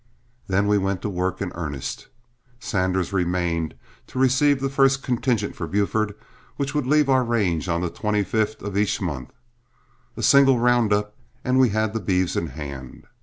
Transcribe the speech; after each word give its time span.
Then 0.47 0.65
we 0.65 0.79
went 0.79 1.03
to 1.03 1.09
work 1.09 1.43
in 1.43 1.51
earnest. 1.53 2.07
Sanders 2.59 3.13
remained 3.13 3.75
to 4.07 4.17
receive 4.17 4.59
the 4.59 4.67
first 4.67 5.03
contingent 5.03 5.55
for 5.55 5.67
Buford, 5.67 6.15
which 6.57 6.73
would 6.73 6.87
leave 6.87 7.07
our 7.07 7.23
range 7.23 7.69
on 7.69 7.81
the 7.81 7.91
25th 7.91 8.63
of 8.63 8.75
each 8.75 8.99
month. 8.99 9.29
A 10.17 10.23
single 10.23 10.57
round 10.57 10.91
up 10.91 11.15
and 11.45 11.59
we 11.59 11.69
had 11.69 11.93
the 11.93 11.99
beeves 11.99 12.35
in 12.35 12.47
hand. 12.47 13.05